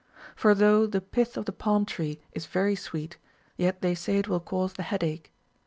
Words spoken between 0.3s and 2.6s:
For though the pith of the palm tree is